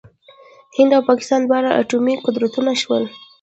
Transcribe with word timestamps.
هند 0.77 0.91
او 0.97 1.01
پاکستان 1.09 1.41
دواړه 1.43 1.69
اټومي 1.81 2.15
قدرتونه 2.25 2.71
شول. 2.81 3.03